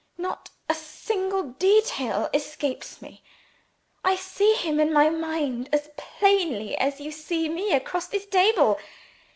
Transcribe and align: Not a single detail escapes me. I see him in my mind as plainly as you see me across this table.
Not 0.17 0.49
a 0.67 0.73
single 0.73 1.43
detail 1.43 2.27
escapes 2.33 3.03
me. 3.03 3.21
I 4.03 4.15
see 4.15 4.55
him 4.55 4.79
in 4.79 4.91
my 4.91 5.11
mind 5.11 5.69
as 5.71 5.91
plainly 5.95 6.75
as 6.75 6.99
you 6.99 7.11
see 7.11 7.47
me 7.47 7.71
across 7.71 8.07
this 8.07 8.25
table. 8.25 8.79